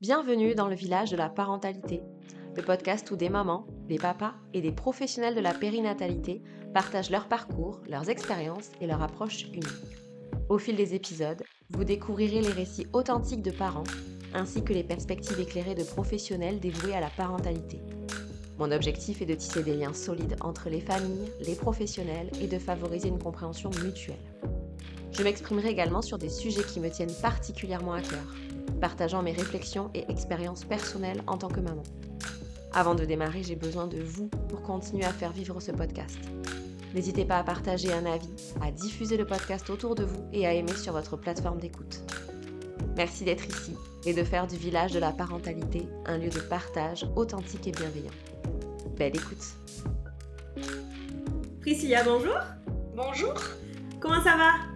[0.00, 2.00] Bienvenue dans le village de la parentalité,
[2.56, 6.40] le podcast où des mamans, des papas et des professionnels de la périnatalité
[6.72, 9.66] partagent leur parcours, leurs expériences et leur approche unique.
[10.48, 13.84] Au fil des épisodes, vous découvrirez les récits authentiques de parents
[14.32, 17.82] ainsi que les perspectives éclairées de professionnels dévoués à la parentalité.
[18.58, 22.58] Mon objectif est de tisser des liens solides entre les familles, les professionnels et de
[22.58, 24.16] favoriser une compréhension mutuelle.
[25.12, 28.34] Je m'exprimerai également sur des sujets qui me tiennent particulièrement à cœur,
[28.80, 31.82] partageant mes réflexions et expériences personnelles en tant que maman.
[32.72, 36.18] Avant de démarrer, j'ai besoin de vous pour continuer à faire vivre ce podcast.
[36.94, 40.52] N'hésitez pas à partager un avis, à diffuser le podcast autour de vous et à
[40.52, 42.00] aimer sur votre plateforme d'écoute.
[42.96, 47.06] Merci d'être ici et de faire du village de la parentalité un lieu de partage
[47.16, 48.10] authentique et bienveillant.
[48.96, 49.44] Belle écoute.
[51.60, 52.36] Priscilla, bonjour.
[52.94, 53.34] Bonjour.
[54.00, 54.69] Comment ça va?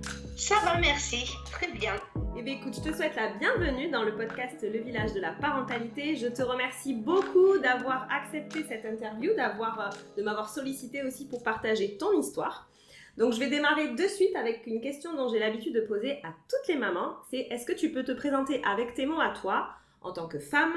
[0.46, 1.24] Ça va, merci.
[1.50, 1.94] Très bien.
[2.36, 5.32] Eh bien écoute, je te souhaite la bienvenue dans le podcast Le village de la
[5.32, 6.16] parentalité.
[6.16, 11.42] Je te remercie beaucoup d'avoir accepté cette interview, d'avoir, euh, de m'avoir sollicité aussi pour
[11.42, 12.68] partager ton histoire.
[13.16, 16.34] Donc je vais démarrer de suite avec une question dont j'ai l'habitude de poser à
[16.50, 17.16] toutes les mamans.
[17.30, 19.70] C'est est-ce que tu peux te présenter avec tes mots à toi
[20.02, 20.74] en tant que femme,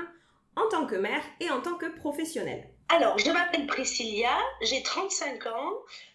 [0.55, 2.69] en tant que mère et en tant que professionnelle?
[2.87, 5.73] Alors, je m'appelle Priscilla, j'ai 35 ans,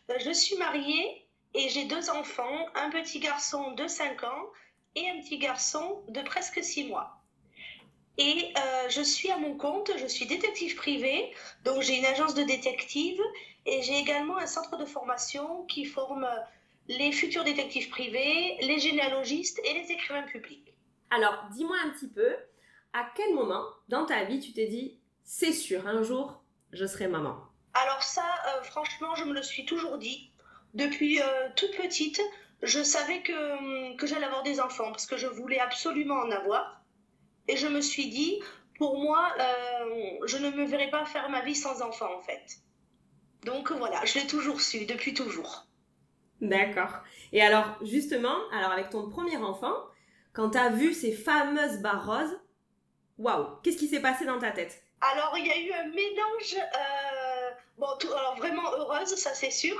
[0.09, 1.22] euh, je suis mariée
[1.55, 4.51] et j'ai deux enfants, un petit garçon de 5 ans
[4.95, 7.19] et un petit garçon de presque 6 mois.
[8.19, 11.33] Et euh, je suis à mon compte, je suis détective privée,
[11.65, 13.21] donc j'ai une agence de détective
[13.65, 16.29] et j'ai également un centre de formation qui forme
[16.89, 20.75] les futurs détectives privés, les généalogistes et les écrivains publics.
[21.11, 22.37] Alors, dis-moi un petit peu,
[22.93, 27.07] à quel moment dans ta vie tu t'es dit, c'est sûr, un jour, je serai
[27.07, 27.37] maman?
[27.75, 30.32] Alors ça, euh, franchement, je me le suis toujours dit.
[30.75, 32.21] Depuis euh, toute petite,
[32.63, 36.83] je savais que, que j'allais avoir des enfants parce que je voulais absolument en avoir.
[37.49, 38.41] Et je me suis dit,
[38.79, 42.59] pour moi, euh, je ne me verrais pas faire ma vie sans enfants en fait.
[43.45, 45.67] Donc voilà, je l'ai toujours su, depuis toujours.
[46.41, 46.99] D'accord.
[47.33, 49.75] Et alors, justement, alors avec ton premier enfant,
[50.33, 52.41] quand tu as vu ces fameuses barres roses,
[53.19, 54.83] waouh, qu'est-ce qui s'est passé dans ta tête?
[55.01, 57.02] Alors, il y a eu un mélange, euh,
[57.85, 59.77] alors vraiment heureuse, ça c'est sûr,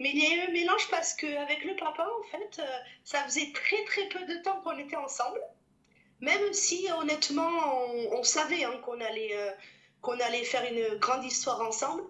[0.00, 3.22] mais il y a eu un mélange parce qu'avec le papa, en fait, euh, ça
[3.24, 5.40] faisait très très peu de temps qu'on était ensemble,
[6.20, 7.50] même si honnêtement,
[8.12, 9.50] on, savait hein, qu'on allait, euh,
[10.00, 12.02] qu'on allait faire une grande histoire ensemble,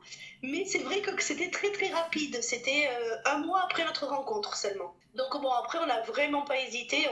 [0.42, 4.56] mais c'est vrai que, c'était très très rapide, c'était euh, un mois après notre rencontre
[4.56, 4.94] seulement.
[5.14, 7.06] Donc bon, après, on n'a vraiment pas hésité,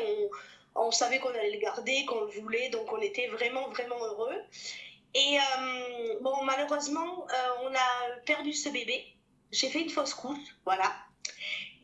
[0.74, 4.36] on savait qu'on allait le garder, qu'on le voulait, donc on était vraiment vraiment heureux.
[5.14, 9.04] Et euh, bon, malheureusement, euh, on a perdu ce bébé.
[9.52, 10.92] J'ai fait une fausse couche, voilà.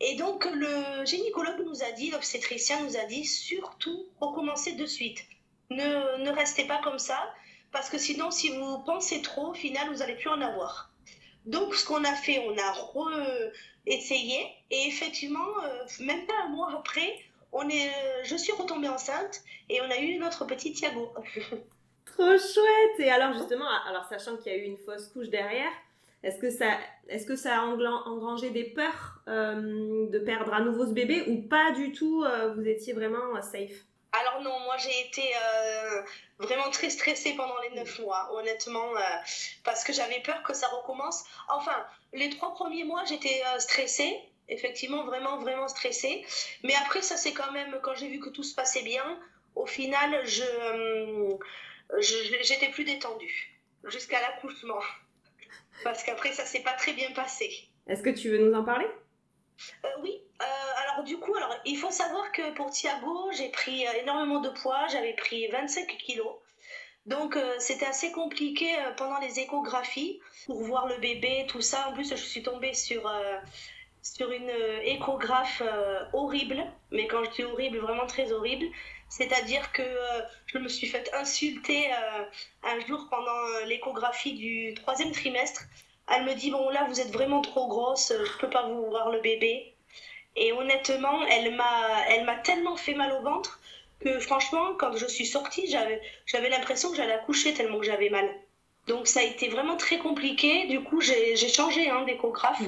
[0.00, 5.22] Et donc, le gynécologue nous a dit, l'obstétricien nous a dit, surtout recommencer de suite.
[5.70, 7.32] Ne, ne restez pas comme ça,
[7.70, 10.90] parce que sinon, si vous pensez trop, au final, vous n'allez plus en avoir.
[11.46, 16.72] Donc, ce qu'on a fait, on a re-essayé, et effectivement, euh, même pas un mois
[16.74, 17.16] après,
[17.52, 17.92] on est,
[18.24, 21.14] je suis retombée enceinte, et on a eu notre petit Thiago.
[22.20, 22.98] Trop chouette.
[23.00, 25.70] Et alors justement, alors sachant qu'il y a eu une fausse couche derrière,
[26.22, 26.66] est-ce que ça,
[27.08, 31.48] est-ce que ça a engrangé des peurs euh, de perdre à nouveau ce bébé ou
[31.48, 33.86] pas du tout euh, Vous étiez vraiment euh, safe?
[34.12, 35.22] Alors non, moi j'ai été
[36.40, 38.88] vraiment très stressée pendant les neuf mois, honnêtement,
[39.62, 41.22] parce que j'avais peur que ça recommence.
[41.48, 41.76] Enfin,
[42.12, 44.12] les trois premiers mois j'étais stressée,
[44.48, 46.26] effectivement vraiment vraiment stressée,
[46.64, 49.04] mais après ça c'est quand même quand j'ai vu que tout se passait bien,
[49.54, 51.36] au final je-
[51.98, 53.50] j'étais plus détendue
[53.84, 54.80] jusqu'à l'accouchement,
[55.84, 57.50] parce qu'après ça s'est pas très bien passé.
[57.86, 58.86] Est-ce que tu veux nous en parler?
[59.84, 60.44] Euh, oui, euh,
[60.84, 64.48] alors du coup, alors, il faut savoir que pour Thiago, j'ai pris euh, énormément de
[64.48, 66.34] poids, j'avais pris 25 kilos.
[67.06, 71.88] Donc euh, c'était assez compliqué pendant les échographies pour voir le bébé, tout ça.
[71.88, 73.10] En plus, je suis tombée sur,
[74.02, 74.50] sur une
[74.82, 75.62] échographe
[76.12, 78.66] horrible, mais quand je dis horrible, vraiment très horrible.
[79.10, 82.22] C'est-à-dire que euh, je me suis fait insulter euh,
[82.62, 85.64] un jour pendant euh, l'échographie du troisième trimestre.
[86.08, 89.10] Elle me dit, bon là, vous êtes vraiment trop grosse, je peux pas vous voir
[89.10, 89.74] le bébé.
[90.36, 93.60] Et honnêtement, elle m'a, elle m'a tellement fait mal au ventre
[93.98, 98.10] que franchement, quand je suis sortie, j'avais, j'avais l'impression que j'allais accoucher tellement que j'avais
[98.10, 98.28] mal.
[98.86, 100.66] Donc ça a été vraiment très compliqué.
[100.68, 102.62] Du coup, j'ai, j'ai changé hein, d'échographe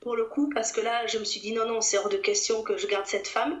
[0.00, 2.16] pour le coup parce que là, je me suis dit non, non, c'est hors de
[2.16, 3.60] question que je garde cette femme.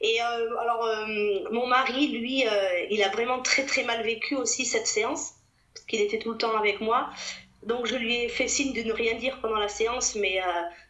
[0.00, 4.34] Et euh, alors, euh, mon mari, lui, euh, il a vraiment très très mal vécu
[4.34, 5.32] aussi cette séance
[5.74, 7.10] parce qu'il était tout le temps avec moi.
[7.62, 10.38] Donc je lui ai fait signe de ne rien dire pendant la séance, mais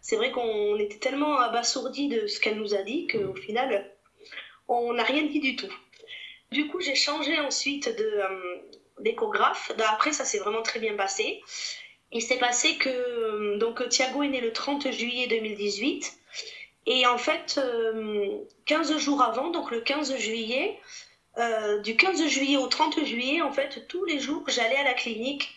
[0.03, 3.89] c'est vrai qu'on était tellement abasourdis de ce qu'elle nous a dit qu'au final,
[4.67, 5.73] on n'a rien dit du tout.
[6.51, 7.89] Du coup, j'ai changé ensuite
[8.99, 9.71] d'échographe.
[9.89, 11.41] Après, ça s'est vraiment très bien passé.
[12.11, 16.13] Il s'est passé que donc Thiago est né le 30 juillet 2018
[16.87, 17.61] et en fait
[18.67, 20.79] 15 jours avant, donc le 15 juillet,
[21.83, 25.55] du 15 juillet au 30 juillet, en fait tous les jours j'allais à la clinique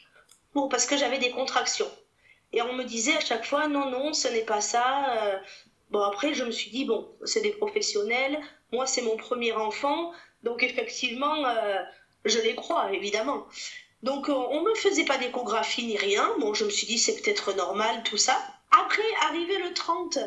[0.53, 1.91] pour parce que j'avais des contractions.
[2.53, 5.17] Et on me disait à chaque fois, non, non, ce n'est pas ça.
[5.17, 5.37] Euh,
[5.91, 8.39] bon, après, je me suis dit, bon, c'est des professionnels.
[8.71, 10.11] Moi, c'est mon premier enfant.
[10.43, 11.77] Donc, effectivement, euh,
[12.25, 13.45] je les crois, évidemment.
[14.03, 16.29] Donc, euh, on ne me faisait pas d'échographie ni rien.
[16.39, 18.37] Bon, je me suis dit, c'est peut-être normal, tout ça.
[18.71, 20.19] Après, arrivé le 30,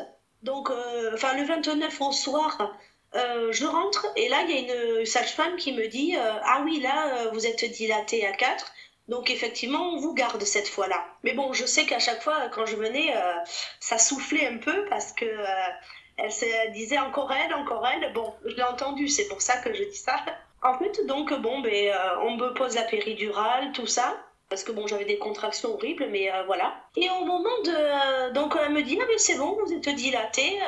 [0.43, 0.69] donc,
[1.13, 2.75] enfin, le 29 au soir,
[3.13, 7.27] je rentre et là, il y a une sage-femme qui me dit Ah oui, là,
[7.33, 8.71] vous êtes dilatée à 4.
[9.11, 11.03] Donc effectivement, on vous garde cette fois-là.
[11.23, 13.33] Mais bon, je sais qu'à chaque fois, quand je venais, euh,
[13.81, 15.69] ça soufflait un peu parce que euh,
[16.15, 18.13] elle se disait encore elle, encore elle.
[18.13, 20.15] Bon, je l'ai entendu, c'est pour ça que je dis ça.
[20.63, 24.15] En fait, donc bon, ben, euh, on me pose la péridurale, tout ça.
[24.51, 26.75] Parce que bon, j'avais des contractions horribles, mais voilà.
[26.95, 28.33] Et au moment de.
[28.33, 30.59] donc elle me dit, ah mais c'est bon, vous êtes dilatée.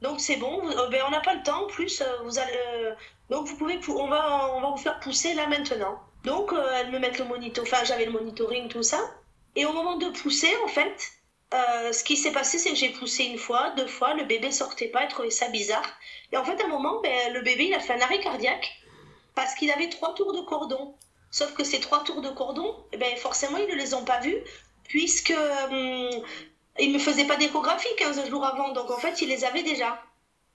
[0.00, 2.94] donc c'est bon, ben, on n'a pas le temps, en plus, vous allez.
[3.28, 5.98] donc vous pouvez, on va, on va vous faire pousser là maintenant.
[6.24, 8.98] Donc, euh, elles me mettent le monitor, enfin, j'avais le monitoring, tout ça.
[9.56, 11.10] Et au moment de pousser, en fait,
[11.54, 14.50] euh, ce qui s'est passé, c'est que j'ai poussé une fois, deux fois, le bébé
[14.50, 15.88] sortait pas, elle trouvait ça bizarre.
[16.32, 18.70] Et en fait, à un moment, ben, le bébé, il a fait un arrêt cardiaque
[19.34, 20.96] parce qu'il avait trois tours de cordon.
[21.30, 24.20] Sauf que ces trois tours de cordon, eh ben, forcément, ils ne les ont pas
[24.20, 24.38] vus
[24.84, 25.34] puisque
[25.70, 26.10] hum,
[26.78, 28.72] ils ne faisaient pas d'échographie 15 jours avant.
[28.72, 30.02] Donc, en fait, ils les avaient déjà.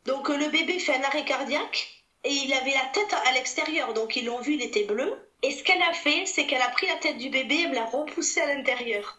[0.05, 3.93] Donc, le bébé fait un arrêt cardiaque et il avait la tête à l'extérieur.
[3.93, 5.29] Donc, ils l'ont vu, il était bleu.
[5.41, 7.75] Et ce qu'elle a fait, c'est qu'elle a pris la tête du bébé et me
[7.75, 9.17] l'a repoussé à l'intérieur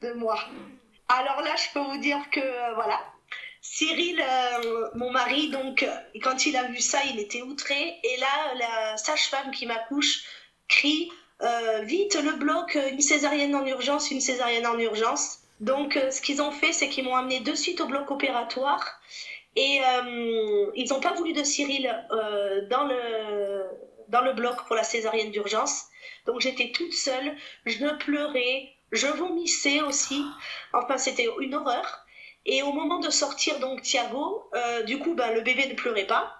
[0.00, 0.38] de moi.
[1.08, 3.00] Alors là, je peux vous dire que euh, voilà.
[3.60, 5.86] Cyril, euh, mon mari, donc,
[6.22, 8.00] quand il a vu ça, il était outré.
[8.02, 10.24] Et là, la sage-femme qui m'accouche
[10.76, 11.10] crie
[11.42, 15.38] euh, Vite, le bloc, une césarienne en urgence, une césarienne en urgence.
[15.60, 19.00] Donc, ce qu'ils ont fait, c'est qu'ils m'ont amené de suite au bloc opératoire.
[19.54, 19.80] Et
[20.74, 21.84] ils n'ont pas voulu de Cyril
[22.70, 23.66] dans le
[24.12, 25.86] dans le bloc pour la césarienne d'urgence.
[26.26, 27.34] Donc j'étais toute seule,
[27.66, 30.22] je pleurais, je vomissais aussi.
[30.72, 32.04] Enfin, c'était une horreur.
[32.44, 36.06] Et au moment de sortir donc Thiago, euh, du coup, ben, le bébé ne pleurait
[36.06, 36.36] pas.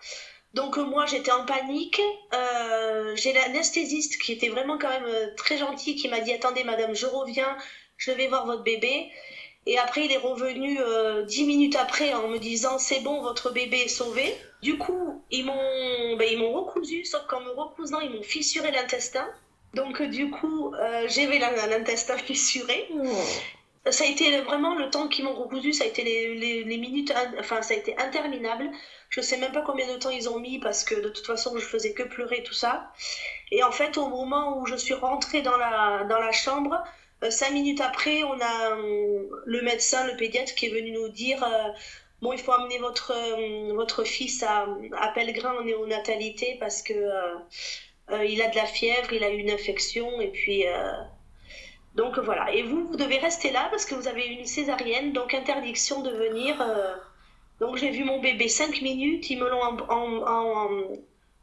[0.54, 2.00] Donc euh, moi, j'étais en panique.
[2.34, 6.94] Euh, j'ai l'anesthésiste qui était vraiment quand même très gentil, qui m'a dit attendez, madame,
[6.94, 7.56] je reviens,
[7.96, 9.10] je vais voir votre bébé.
[9.66, 10.78] Et après, il est revenu
[11.26, 14.34] dix minutes après en me disant c'est bon, votre bébé est sauvé.
[14.60, 19.28] Du coup, ils m'ont ben, m'ont recousu, sauf qu'en me recousant, ils m'ont fissuré l'intestin.
[19.74, 22.88] Donc, euh, du coup, euh, j'avais l'intestin fissuré.
[22.92, 23.06] Oh.
[23.90, 27.12] Ça a été vraiment le temps qu'ils m'ont recousu, ça a été les, les, minutes,
[27.38, 28.70] enfin, ça a été interminable.
[29.08, 31.56] Je sais même pas combien de temps ils ont mis parce que de toute façon,
[31.56, 32.92] je faisais que pleurer, tout ça.
[33.50, 36.82] Et en fait, au moment où je suis rentrée dans la, dans la chambre,
[37.24, 38.76] euh, cinq minutes après, on a
[39.44, 41.44] le médecin, le pédiatre qui est venu nous dire
[42.22, 46.94] bon, il faut amener votre, euh, votre fils à, à Pellegrin en néonatalité parce que
[46.94, 47.34] euh,
[48.10, 50.64] euh, il a de la fièvre, il a eu une infection et puis
[51.94, 52.52] donc voilà.
[52.52, 56.10] Et vous, vous devez rester là parce que vous avez une césarienne, donc interdiction de
[56.10, 56.56] venir.
[57.60, 59.62] donc j'ai vu mon bébé cinq minutes, ils me l'ont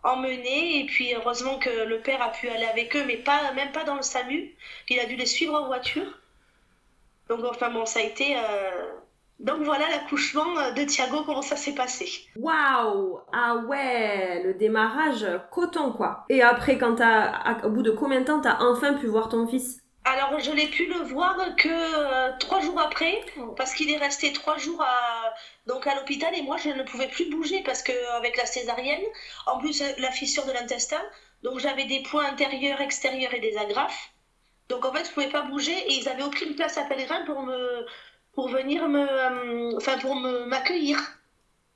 [0.04, 3.72] emmené et puis heureusement que le père a pu aller avec eux, mais pas même
[3.72, 4.56] pas dans le SAMU.
[4.90, 6.20] Il a dû les suivre en voiture.
[7.30, 8.36] Donc enfin bon, ça a été
[9.40, 12.06] donc voilà l'accouchement euh, de Thiago, comment ça s'est passé.
[12.36, 16.26] Waouh Ah ouais, le démarrage coton quoi.
[16.30, 19.48] Et après, quand t'as, au bout de combien de temps t'as enfin pu voir ton
[19.48, 19.79] fils?
[20.06, 23.54] Alors, je l'ai pu le voir que euh, trois jours après, oh.
[23.58, 25.34] parce qu'il est resté trois jours à,
[25.68, 29.04] donc à l'hôpital et moi je ne pouvais plus bouger parce que avec la césarienne,
[29.46, 31.02] en plus la fissure de l'intestin,
[31.44, 34.12] donc j'avais des points intérieurs, extérieurs et des agrafes.
[34.70, 37.42] Donc en fait, je pouvais pas bouger et ils avaient aucune place à Pèlerin pour
[37.44, 37.86] me
[38.34, 40.98] pour venir me, euh, enfin pour m'accueillir.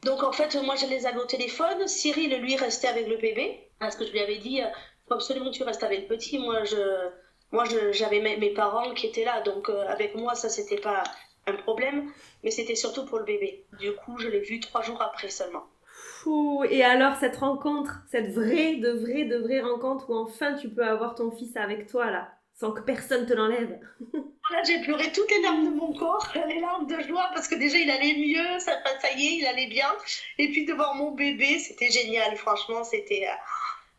[0.04, 1.88] Donc en fait, moi je les avais au téléphone.
[1.88, 3.70] Cyril, lui, restait avec le bébé.
[3.80, 4.68] Parce que je lui avais dit, euh,
[5.08, 6.38] faut absolument que tu restes avec le petit.
[6.40, 7.10] Moi, je,
[7.54, 9.42] moi j'avais mes, parents qui étaient là.
[9.42, 11.04] Donc euh, avec moi, ça, c'était pas
[11.48, 12.12] un problème.
[12.44, 13.64] Mais c'était surtout pour le bébé.
[13.80, 15.64] Du coup, je l'ai vu trois jours après seulement.
[15.86, 16.66] Fou.
[16.70, 20.86] Et alors, cette rencontre, cette vraie, de vraie, de vraie rencontre où enfin tu peux
[20.86, 23.80] avoir ton fils avec toi là sans que personne te l'enlève.
[24.52, 27.56] Là, j'ai pleuré toutes les larmes de mon corps, les larmes de joie, parce que
[27.56, 29.90] déjà, il allait mieux, ça, ça y est, il allait bien.
[30.38, 33.26] Et puis, devant mon bébé, c'était génial, franchement, c'était...
[33.28, 33.36] Euh,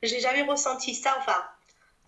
[0.02, 1.42] j'ai jamais ressenti ça, enfin...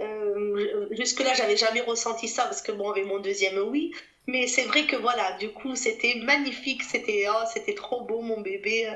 [0.01, 3.93] Euh, jusque-là, j'avais jamais ressenti ça, parce que bon, avec mon deuxième, oui.
[4.27, 8.41] Mais c'est vrai que voilà, du coup, c'était magnifique, c'était oh, c'était trop beau, mon
[8.41, 8.93] bébé.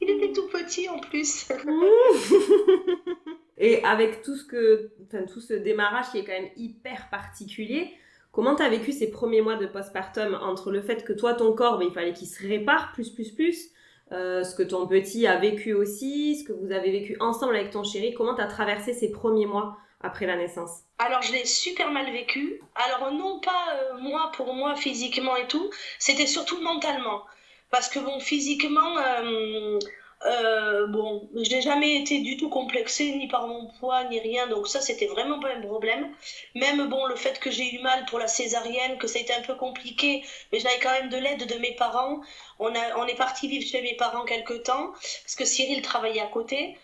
[0.00, 1.48] Il était tout petit en plus.
[3.58, 4.90] Et avec tout ce, que,
[5.30, 7.90] tout ce démarrage qui est quand même hyper particulier,
[8.32, 11.52] comment tu as vécu ces premiers mois de postpartum entre le fait que toi, ton
[11.52, 13.68] corps, ben, il fallait qu'il se répare plus, plus, plus,
[14.12, 17.70] euh, ce que ton petit a vécu aussi, ce que vous avez vécu ensemble avec
[17.70, 21.44] ton chéri, comment tu as traversé ces premiers mois après la naissance Alors je l'ai
[21.44, 22.60] super mal vécu.
[22.74, 27.24] Alors non pas euh, moi pour moi physiquement et tout, c'était surtout mentalement.
[27.70, 29.78] Parce que bon, physiquement, euh,
[30.26, 34.48] euh, bon, je n'ai jamais été du tout complexée ni par mon poids ni rien,
[34.48, 36.12] donc ça c'était vraiment pas un problème.
[36.56, 39.32] Même bon, le fait que j'ai eu mal pour la césarienne, que ça a été
[39.32, 42.20] un peu compliqué, mais j'avais quand même de l'aide de mes parents.
[42.58, 44.90] On, a, on est parti vivre chez mes parents quelque temps,
[45.22, 46.76] parce que Cyril travaillait à côté.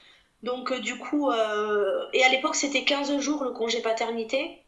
[0.42, 4.62] Donc, euh, du coup, euh, et à l'époque, c'était 15 jours le congé paternité.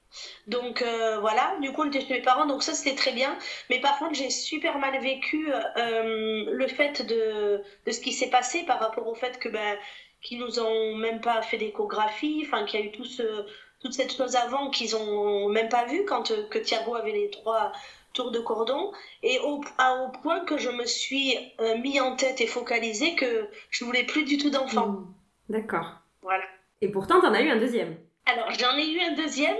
[0.46, 3.36] Donc euh, voilà, du coup on était chez mes parents, donc ça c'était très bien.
[3.68, 8.62] Mais par contre j'ai super mal vécu le fait de, de ce qui s'est passé
[8.62, 9.76] par rapport au fait que ben,
[10.22, 13.44] qu'ils nous ont même pas fait d'échographie, enfin qu'il y a eu tout ce,
[13.82, 17.72] toute cette chose avant qu'ils ont même pas vu quand que Thiago avait les trois
[18.14, 18.90] tours de cordon
[19.22, 21.36] et au, au point que je me suis
[21.82, 24.88] mis en tête et focalisé que je voulais plus du tout d'enfants.
[24.88, 25.14] Mmh.
[25.48, 26.00] D'accord.
[26.22, 26.44] Voilà.
[26.80, 27.96] Et pourtant, tu en as eu un deuxième.
[28.26, 29.56] Alors, j'en ai eu un deuxième.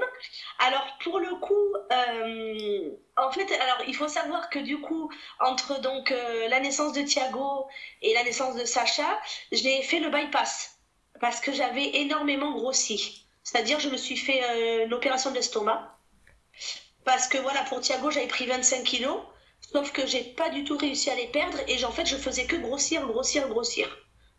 [0.59, 5.81] Alors, pour le coup, euh, en fait, alors, il faut savoir que du coup, entre
[5.81, 7.67] donc euh, la naissance de Thiago
[8.03, 9.19] et la naissance de Sacha,
[9.53, 10.79] j'ai fait le bypass
[11.19, 13.27] parce que j'avais énormément grossi.
[13.43, 15.99] C'est-à-dire, je me suis fait euh, une opération d'estomac
[17.07, 19.19] parce que voilà, pour Thiago, j'avais pris 25 kilos,
[19.73, 22.45] sauf que j'ai pas du tout réussi à les perdre et en fait, je faisais
[22.45, 23.89] que grossir, grossir, grossir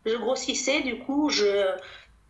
[0.06, 1.66] je grossissais, du coup, je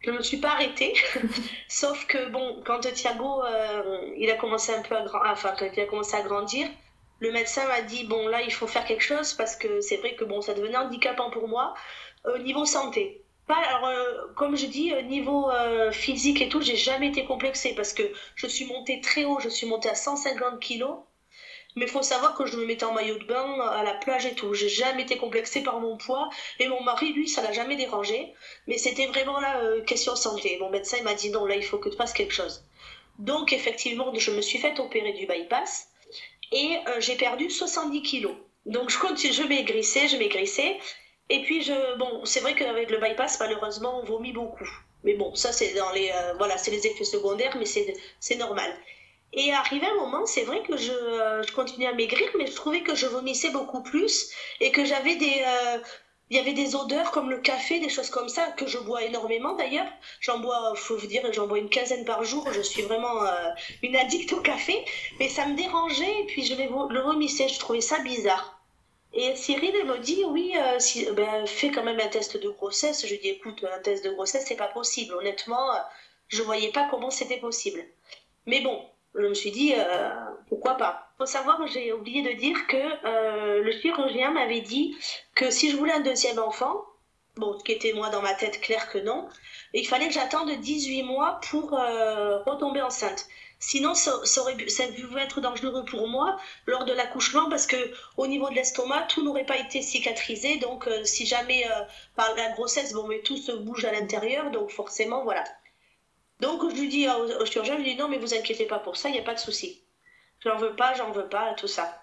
[0.01, 0.93] je me suis pas arrêtée.
[1.67, 5.79] Sauf que bon, quand Thiago euh, il a commencé un peu à enfin quand il
[5.81, 6.67] a commencé à grandir,
[7.19, 10.15] le médecin m'a dit bon là il faut faire quelque chose parce que c'est vrai
[10.15, 11.73] que bon ça devenait handicapant pour moi
[12.25, 13.23] au niveau santé.
[13.47, 17.73] Pas, alors, euh, comme je dis, niveau euh, physique et tout, j'ai jamais été complexée
[17.73, 18.03] parce que
[18.35, 20.99] je suis montée très haut, je suis montée à 150 kilos
[21.75, 24.25] mais il faut savoir que je me mettais en maillot de bain à la plage
[24.25, 24.53] et tout.
[24.53, 26.29] J'ai jamais été complexée par mon poids.
[26.59, 28.33] Et mon mari, lui, ça l'a jamais dérangé.
[28.67, 30.57] Mais c'était vraiment la euh, question santé.
[30.59, 32.63] Mon médecin m'a dit non, là, il faut que tu fasses quelque chose.
[33.19, 35.88] Donc, effectivement, je me suis fait opérer du bypass.
[36.51, 38.35] Et euh, j'ai perdu 70 kilos.
[38.65, 40.77] Donc, je continue, je maigrissais, je maigrissais.
[41.29, 44.67] Et puis, je, bon, c'est vrai qu'avec le bypass, malheureusement, on vomit beaucoup.
[45.03, 48.75] Mais bon, ça, c'est dans les, euh, voilà, c'est les effets secondaires, mais c'est normal.
[49.33, 52.55] Et arrivé un moment, c'est vrai que je, euh, je, continuais à maigrir, mais je
[52.55, 55.77] trouvais que je vomissais beaucoup plus et que j'avais des, euh,
[56.31, 59.03] il y avait des odeurs comme le café, des choses comme ça que je bois
[59.03, 59.88] énormément d'ailleurs.
[60.19, 62.51] J'en bois, faut vous dire, j'en bois une quinzaine par jour.
[62.51, 63.50] Je suis vraiment euh,
[63.83, 64.83] une addict au café,
[65.19, 67.48] mais ça me dérangeait et puis je le vomissais.
[67.48, 68.59] Je trouvais ça bizarre.
[69.13, 73.05] Et Cyril elle me dit oui, si, ben, fais quand même un test de grossesse.
[73.05, 75.13] Je lui dis écoute, un test de grossesse c'est pas possible.
[75.15, 75.69] Honnêtement,
[76.27, 77.83] je voyais pas comment c'était possible.
[78.45, 80.09] Mais bon, je me suis dit, euh,
[80.47, 84.95] pourquoi pas faut savoir, j'ai oublié de dire que euh, le chirurgien m'avait dit
[85.35, 86.85] que si je voulais un deuxième enfant,
[87.35, 89.27] bon, ce qui était moi dans ma tête clair que non,
[89.73, 93.27] il fallait que j'attende 18 mois pour euh, retomber enceinte.
[93.59, 97.75] Sinon, ça, aurait, ça pouvait être dangereux pour moi lors de l'accouchement parce que
[98.15, 100.55] au niveau de l'estomac, tout n'aurait pas été cicatrisé.
[100.59, 101.65] Donc, si jamais
[102.15, 105.43] par la grossesse, bon, mais tout se bouge à l'intérieur, donc forcément, voilà.
[106.39, 108.98] Donc je lui dis au, chirurgien, je lui dis non mais vous inquiétez pas pour
[108.98, 109.81] ça, il n'y a pas de souci.
[110.43, 112.01] J'en veux pas, j'en veux pas, tout ça.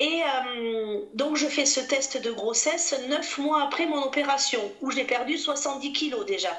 [0.00, 4.90] Et euh, donc je fais ce test de grossesse neuf mois après mon opération, où
[4.90, 6.50] j'ai perdu 70 kilos déjà.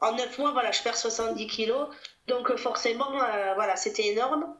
[0.00, 1.88] En neuf mois, voilà, je perds 70 kilos.
[2.26, 4.54] Donc forcément, euh, voilà, c'était énorme.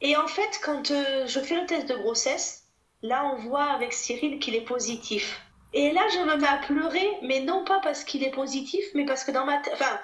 [0.00, 2.64] Et en fait, quand euh, je fais le test de grossesse,
[3.02, 5.40] là on voit avec Cyril qu'il est positif.
[5.72, 9.04] Et là, je me mets à pleurer, mais non pas parce qu'il est positif, mais
[9.04, 9.98] parce que dans ma tête, enfin,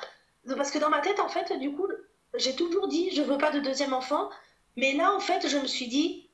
[0.57, 1.87] parce que dans ma tête, en fait, du coup,
[2.35, 4.31] j'ai toujours dit, je veux pas de deuxième enfant.
[4.77, 6.31] Mais là, en fait, je me suis dit,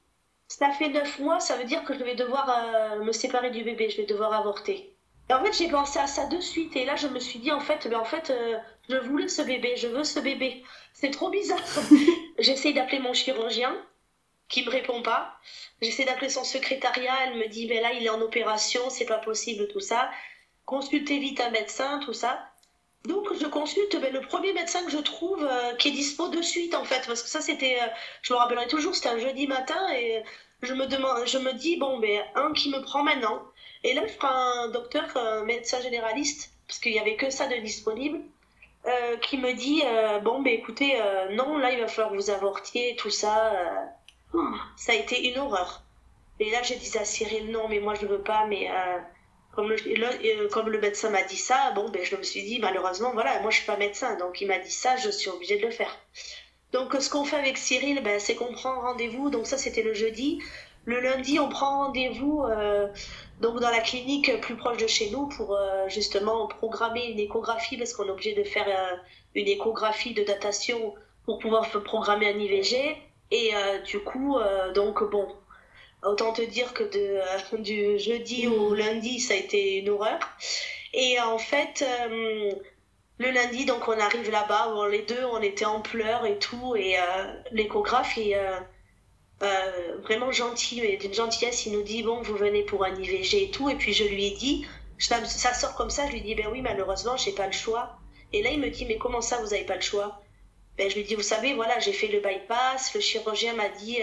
[0.48, 3.64] ça fait neuf mois, ça veut dire que je vais devoir euh, me séparer du
[3.64, 4.94] bébé, je vais devoir avorter.
[5.28, 6.74] Et en fait, j'ai pensé à ça de suite.
[6.76, 8.56] Et là, je me suis dit, en fait, ben, en fait euh,
[8.88, 10.64] je voulais ce bébé, je veux ce bébé.
[10.94, 11.62] C'est trop bizarre.
[12.38, 13.76] J'essaie d'appeler mon chirurgien,
[14.48, 15.34] qui me répond pas.
[15.82, 19.04] J'essaie d'appeler son secrétariat, elle me dit, mais ben là, il est en opération, c'est
[19.04, 20.10] pas possible, tout ça.
[20.64, 22.50] Consultez vite un médecin, tout ça.
[23.04, 26.74] Donc je consulte le premier médecin que je trouve euh, qui est dispo de suite
[26.74, 27.86] en fait parce que ça c'était euh,
[28.22, 30.22] je me rappellerai toujours c'était un jeudi matin et
[30.62, 33.42] je me demande je me dis bon ben un qui me prend maintenant.
[33.84, 37.46] Et là je prends un docteur un médecin généraliste parce qu'il y avait que ça
[37.46, 38.20] de disponible
[38.86, 39.82] euh, qui me dit
[40.24, 41.00] bon ben écoutez
[41.30, 43.52] non là il va falloir vous avortiez tout ça
[44.76, 45.82] ça a été une horreur.
[46.40, 48.68] Et là j'ai dit à Cyril non mais moi je veux pas mais
[49.58, 53.10] comme le, comme le médecin m'a dit ça, bon, ben, je me suis dit, malheureusement,
[53.12, 55.66] voilà, moi je suis pas médecin, donc il m'a dit ça, je suis obligée de
[55.66, 55.98] le faire.
[56.70, 59.94] Donc ce qu'on fait avec Cyril, ben, c'est qu'on prend rendez-vous, donc ça c'était le
[59.94, 60.40] jeudi.
[60.84, 62.44] Le lundi, on prend rendez-vous
[63.40, 67.92] donc dans la clinique plus proche de chez nous pour justement programmer une échographie parce
[67.92, 68.68] qu'on est obligé de faire
[69.34, 70.94] une échographie de datation
[71.26, 72.96] pour pouvoir programmer un IVG.
[73.30, 75.28] Et euh, du coup, euh, donc bon,
[76.02, 77.20] autant te dire que de,
[77.54, 80.18] euh, du jeudi au lundi, ça a été une horreur.
[80.92, 81.84] Et en fait,
[83.18, 86.76] le lundi, donc on arrive là-bas, où les deux, on était en pleurs et tout,
[86.76, 86.96] et
[87.52, 88.34] l'échographe est
[90.02, 93.50] vraiment gentil, et d'une gentillesse, il nous dit, bon, vous venez pour un IVG et
[93.50, 94.66] tout, et puis je lui ai dit,
[94.98, 97.98] ça sort comme ça, je lui dis, ben oui, malheureusement, j'ai pas le choix.
[98.32, 100.22] Et là, il me dit, mais comment ça, vous avez pas le choix?
[100.76, 104.00] Ben, je lui dis, vous savez, voilà, j'ai fait le bypass, le chirurgien m'a dit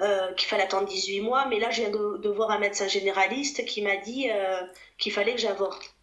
[0.00, 2.88] euh, euh, qu'il fallait attendre 18 mois, mais là, je viens de, voir un médecin
[2.88, 4.62] généraliste qui m'a dit euh,
[4.98, 5.94] qu'il fallait que j'avorte.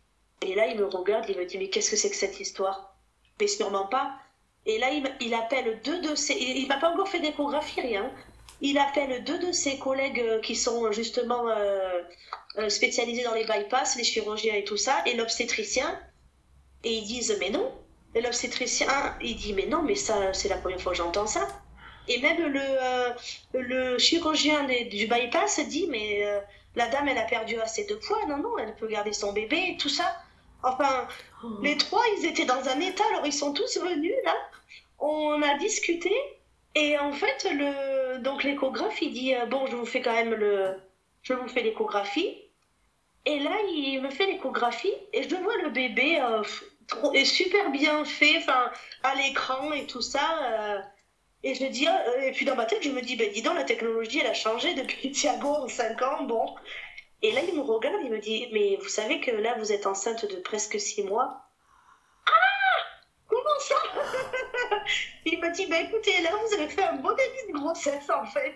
[0.41, 2.95] Et là, il me regarde, il me dit, mais qu'est-ce que c'est que cette histoire?
[3.39, 4.13] Mais sûrement pas.
[4.65, 4.89] Et là,
[5.21, 6.33] il, appelle deux de ses...
[6.33, 8.11] Il m'a pas encore fait d'échographie, rien.
[8.61, 11.45] Il appelle deux de ses collègues qui sont justement
[12.67, 15.99] spécialisés dans les bypass, les chirurgiens et tout ça, et l'obstétricien.
[16.83, 17.71] Et ils disent, mais non,
[18.17, 18.87] et l'obstétricien,
[19.21, 21.47] il dit Mais non, mais ça, c'est la première fois que j'entends ça.
[22.07, 23.13] Et même le, euh,
[23.53, 26.39] le chirurgien du bypass dit Mais euh,
[26.75, 28.25] la dame, elle a perdu assez de poids.
[28.27, 30.15] Non, non, elle peut garder son bébé et tout ça.
[30.63, 31.07] Enfin,
[31.43, 31.59] oh.
[31.61, 33.03] les trois, ils étaient dans un état.
[33.11, 34.35] Alors, ils sont tous venus là.
[34.99, 36.13] On a discuté.
[36.75, 40.33] Et en fait, le, donc l'échographe, il dit euh, Bon, je vous fais quand même
[40.33, 40.75] le.
[41.23, 42.37] Je vous fais l'échographie.
[43.25, 46.21] Et là, il me fait l'échographie et je vois le bébé
[47.13, 48.71] est super bien fait, enfin,
[49.03, 50.39] à l'écran et tout ça.
[50.43, 50.79] Euh,
[51.43, 53.55] et je dis, euh, et puis dans ma tête, je me dis, ben dis donc,
[53.55, 56.55] la technologie, elle a changé depuis Thiago en 5 ans, bon.
[57.21, 59.87] Et là, il me regarde, il me dit, mais vous savez que là, vous êtes
[59.87, 61.41] enceinte de presque 6 mois
[62.27, 62.31] Ah
[63.27, 63.75] Comment ça?
[65.25, 68.25] Il m'a dit, ben écoutez, là, vous avez fait un beau début de grossesse, en
[68.25, 68.55] fait.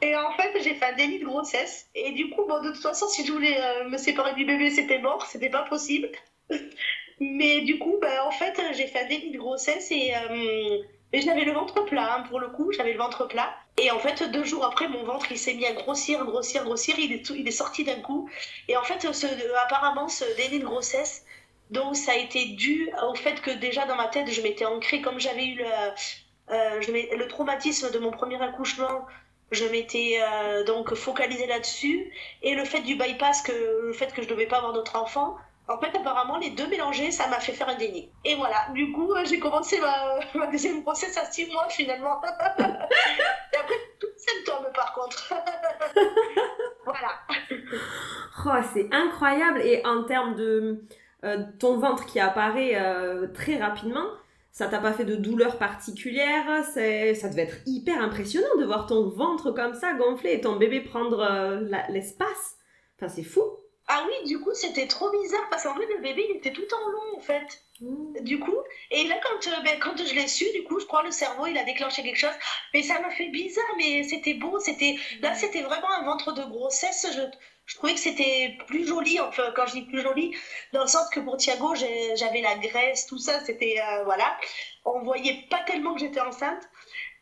[0.00, 1.88] Et en fait, j'ai fait un délit de grossesse.
[1.94, 4.70] Et du coup, bon, de toute façon, si je voulais euh, me séparer du bébé,
[4.70, 6.08] c'était mort, c'était pas possible.
[7.20, 10.78] Mais du coup, bah, en fait, j'ai fait un début de grossesse et, euh,
[11.12, 13.50] j'avais le ventre plat, hein, pour le coup, j'avais le ventre plat.
[13.80, 16.98] Et en fait, deux jours après, mon ventre, il s'est mis à grossir, grossir, grossir,
[16.98, 18.28] il est, il est sorti d'un coup.
[18.66, 19.26] Et en fait, ce,
[19.64, 21.24] apparemment, ce déni de grossesse,
[21.70, 25.00] donc ça a été dû au fait que déjà dans ma tête, je m'étais ancrée,
[25.00, 25.66] comme j'avais eu le,
[26.50, 26.80] euh,
[27.16, 29.06] le traumatisme de mon premier accouchement,
[29.50, 32.12] je m'étais euh, donc focalisée là-dessus.
[32.42, 34.96] Et le fait du bypass, que, le fait que je ne devais pas avoir d'autres
[34.96, 35.36] enfants,
[35.68, 38.10] en fait, apparemment, les deux mélangés, ça m'a fait faire un déni.
[38.24, 42.20] Et voilà, du coup, euh, j'ai commencé ma, deuxième grossesse à six mois finalement.
[42.58, 45.34] Et après, tout symptômes par contre.
[46.84, 47.10] voilà.
[48.46, 49.60] Oh, c'est incroyable.
[49.60, 50.84] Et en termes de
[51.24, 54.06] euh, ton ventre qui apparaît euh, très rapidement,
[54.50, 56.64] ça t'a pas fait de douleur particulière?
[56.64, 60.80] Ça devait être hyper impressionnant de voir ton ventre comme ça gonfler et ton bébé
[60.80, 62.56] prendre l'espace.
[62.96, 63.42] Enfin, c'est fou.
[63.90, 66.66] Ah oui, du coup, c'était trop bizarre parce qu'en fait, le bébé, il était tout
[66.74, 67.64] en long, en fait.
[67.80, 68.20] Mmh.
[68.20, 68.56] Du coup,
[68.90, 71.46] et là, quand, euh, ben, quand je l'ai su, du coup, je crois le cerveau,
[71.46, 72.34] il a déclenché quelque chose.
[72.74, 74.58] Mais ça m'a fait bizarre, mais c'était beau.
[74.60, 77.06] C'était Là, c'était vraiment un ventre de grossesse.
[77.14, 77.22] Je,
[77.64, 80.36] je trouvais que c'était plus joli, enfin, quand je dis plus joli,
[80.72, 83.76] dans le sens que pour Thiago, j'avais la graisse, tout ça, c'était.
[83.80, 84.36] Euh, voilà.
[84.84, 86.62] On voyait pas tellement que j'étais enceinte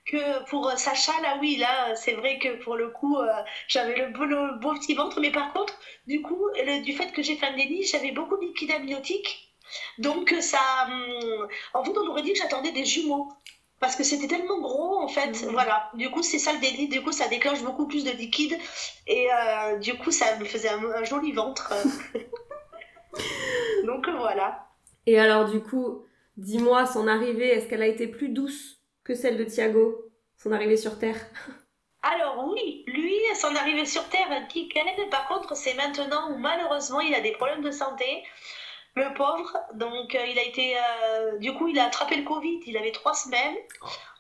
[0.07, 3.27] que pour euh, Sacha, là oui, là c'est vrai que pour le coup euh,
[3.69, 6.49] j'avais le beau, petit ventre, mais par contre, du coup,
[6.85, 9.53] du fait que j'ai fait un déni, j'avais beaucoup de liquide amniotique.
[9.99, 13.29] Donc ça, hum, en fait, on aurait dit que j'attendais des jumeaux.
[13.79, 15.51] Parce que c'était tellement gros, en fait, mmh.
[15.51, 15.90] voilà.
[15.95, 16.88] Du coup, c'est ça le déni.
[16.88, 18.57] Du coup, ça déclenche beaucoup plus de liquide.
[19.07, 21.75] Et euh, du coup, ça me faisait un joli ventre.
[23.85, 24.66] Donc voilà.
[25.05, 26.07] Et alors, du coup,
[26.38, 30.77] dis-moi, son arrivée, est-ce qu'elle a été plus douce que celle de Thiago, son arrivée
[30.77, 31.21] sur Terre
[32.03, 34.85] alors oui, lui, son arrivée sur Terre, nickel.
[35.11, 38.23] Par contre, c'est maintenant où malheureusement il a des problèmes de santé,
[38.95, 39.57] le pauvre.
[39.75, 42.61] Donc euh, il a été, euh, du coup, il a attrapé le Covid.
[42.66, 43.57] Il avait trois semaines.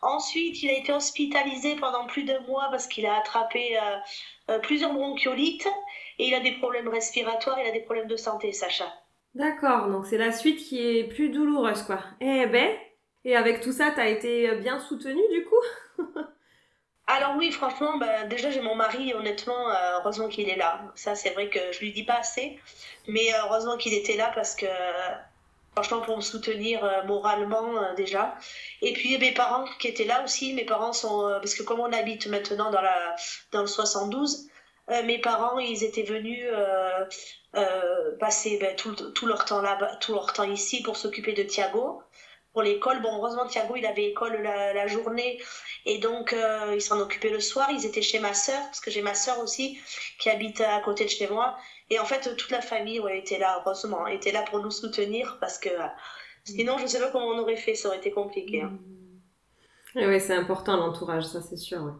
[0.02, 3.78] Ensuite, il a été hospitalisé pendant plus d'un mois parce qu'il a attrapé
[4.48, 5.68] euh, plusieurs bronchiolites
[6.18, 7.58] et il a des problèmes respiratoires.
[7.60, 8.92] Il a des problèmes de santé, Sacha.
[9.34, 9.88] D'accord.
[9.88, 12.00] Donc c'est la suite qui est plus douloureuse, quoi.
[12.20, 12.76] Eh ben,
[13.26, 16.02] et avec tout ça, tu as été bien soutenue du coup?
[17.08, 20.92] Alors oui, franchement, bah, déjà j'ai mon mari, honnêtement, euh, heureusement qu'il est là.
[20.94, 22.58] Ça, c'est vrai que je lui dis pas assez,
[23.06, 24.66] mais euh, heureusement qu'il était là parce que,
[25.72, 28.36] franchement, pour me soutenir euh, moralement déjà.
[28.82, 31.92] Et puis mes parents qui étaient là aussi, mes parents sont, parce que comme on
[31.92, 33.14] habite maintenant dans, la,
[33.52, 34.48] dans le 72,
[35.04, 36.44] mes parents, ils étaient venus
[38.20, 42.02] passer ben, tout, tout, leur temps là, tout leur temps ici pour s'occuper de Thiago
[42.56, 43.02] pour l'école.
[43.02, 45.38] Bon, heureusement, Thiago, il avait école la, journée
[45.84, 47.68] et donc euh, il s'en occupait le soir.
[47.70, 49.78] Ils étaient chez ma soeur, parce que j'ai ma soeur aussi
[50.18, 51.58] qui habite à côté de chez moi.
[51.90, 55.36] Et en fait, toute la famille ouais, était là, heureusement, était là pour nous soutenir
[55.38, 55.86] parce que euh,
[56.44, 58.62] sinon, je ne sais pas comment on aurait fait, ça aurait été compliqué.
[58.62, 58.78] Hein.
[59.94, 61.94] Oui, c'est important l'entourage, ça c'est sûr.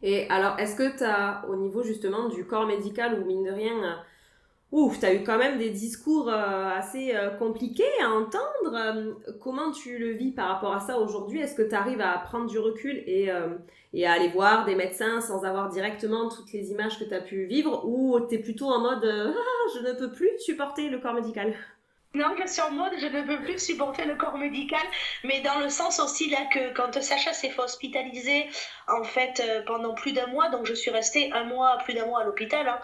[0.00, 3.50] Et alors, est-ce que tu as, au niveau justement du corps médical, ou mine de
[3.50, 4.02] rien,
[4.72, 8.74] ouf, tu as eu quand même des discours euh, assez euh, compliqués à entendre.
[8.74, 11.40] Euh, comment tu le vis par rapport à ça aujourd'hui?
[11.40, 13.30] Est-ce que tu arrives à prendre du recul et,
[13.92, 17.20] et, à aller voir des médecins sans avoir directement toutes les images que tu as
[17.20, 17.86] pu vivre?
[17.86, 19.04] Ou tu es plutôt en mode
[19.36, 21.54] ah, je ne peux plus supporter le corps médical?
[22.14, 24.82] Non, je suis en mode je ne peux plus supporter le corps médical,
[25.24, 28.46] mais dans le sens aussi là que quand Sacha s'est fait hospitaliser
[28.86, 32.20] en fait pendant plus d'un mois, donc je suis restée un mois, plus d'un mois
[32.20, 32.68] à l'hôpital.
[32.68, 32.78] Hein,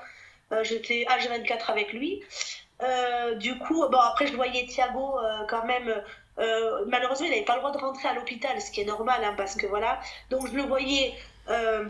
[0.63, 2.23] j'étais H24 avec lui.
[2.83, 6.03] Euh, du coup, bon, après, je voyais Thiago euh, quand même.
[6.87, 9.35] malheureusement, il n'avait pas le droit de rentrer à l'hôpital, ce qui est normal, hein,
[9.37, 10.01] parce que voilà.
[10.31, 11.15] Donc, je le voyais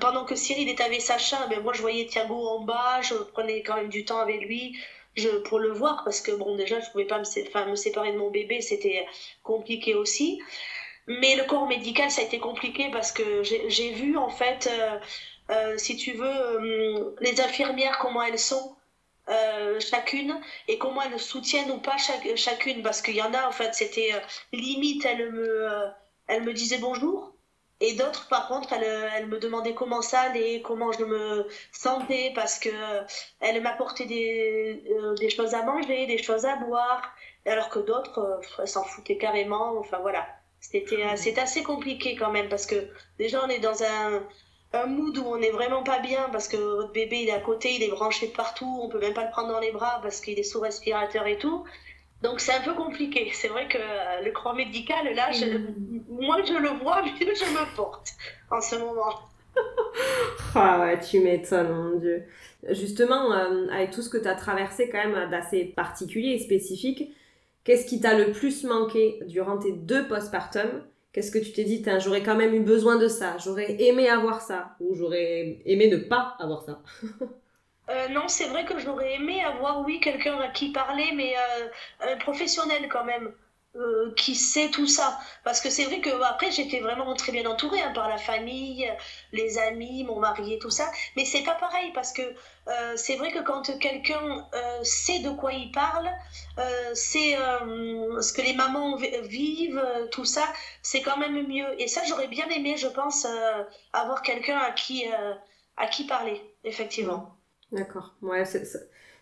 [0.01, 3.63] pendant que Cyril était avec Sacha, mais moi, je voyais Thiago en bas, je prenais
[3.63, 4.79] quand même du temps avec lui.
[5.19, 7.25] Je, pour le voir parce que bon déjà je pouvais pas me,
[7.75, 9.05] séparer de mon bébé c'était
[9.43, 10.41] compliqué aussi
[11.09, 14.99] mais le corps médical ça a été compliqué parce que j'ai vu en fait euh,
[15.77, 18.77] si tu veux, euh, les infirmières, comment elles sont
[19.29, 22.83] euh, chacune et comment elles soutiennent ou pas chaque, chacune.
[22.83, 24.13] Parce qu'il y en a en fait c'était
[24.53, 25.69] limite elles me
[26.27, 27.35] elles me disaient bonjour
[27.81, 32.33] et d'autres par contre elles, elles, me demandaient comment ça allait comment je me sentais
[32.35, 32.71] parce que
[33.41, 34.83] elles m'apportaient des,
[35.21, 37.03] des choses à manger des choses à boire
[37.47, 40.27] alors que d'autres s'en foutaient carrément enfin voilà.
[40.61, 44.23] C'était c'est assez compliqué quand même parce que déjà on est dans un
[44.73, 47.41] un mood où on n'est vraiment pas bien parce que votre bébé il est à
[47.41, 50.01] côté, il est branché de partout, on peut même pas le prendre dans les bras
[50.03, 51.65] parce qu'il est sous respirateur et tout.
[52.23, 53.31] Donc c'est un peu compliqué.
[53.33, 56.05] C'est vrai que euh, le croix médical, là, mm.
[56.09, 58.13] moi je le vois, mais je me porte
[58.51, 59.15] en ce moment.
[60.55, 62.25] ah ouais, tu m'étonnes, mon Dieu.
[62.71, 67.13] Justement, euh, avec tout ce que tu as traversé quand même d'assez particulier et spécifique,
[67.65, 71.85] qu'est-ce qui t'a le plus manqué durant tes deux postpartum Qu'est-ce que tu t'es dit
[72.01, 75.97] J'aurais quand même eu besoin de ça, j'aurais aimé avoir ça, ou j'aurais aimé ne
[75.97, 76.83] pas avoir ça
[77.91, 82.13] euh, non, c'est vrai que j'aurais aimé avoir, oui, quelqu'un à qui parler, mais euh,
[82.13, 83.33] un professionnel quand même.
[83.79, 85.21] Euh, qui sait tout ça.
[85.45, 88.91] Parce que c'est vrai que après j'étais vraiment très bien entourée hein, par la famille,
[89.31, 90.91] les amis, mon mari et tout ça.
[91.17, 95.31] Mais c'est pas pareil parce que euh, c'est vrai que quand quelqu'un euh, sait de
[95.31, 96.11] quoi il parle,
[96.95, 100.45] c'est ce que les mamans vivent, tout ça,
[100.83, 101.81] c'est quand même mieux.
[101.81, 103.29] Et ça j'aurais bien aimé, je pense,
[103.93, 105.05] avoir quelqu'un à qui
[105.77, 107.39] à qui parler, effectivement.
[107.71, 108.17] D'accord.
[108.23, 108.67] Ouais, c'est